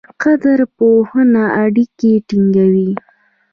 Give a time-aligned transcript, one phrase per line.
[0.21, 2.91] قدرپوهنه اړیکې ټینګوي.